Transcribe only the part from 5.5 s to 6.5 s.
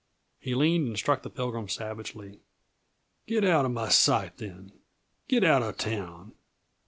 uh town!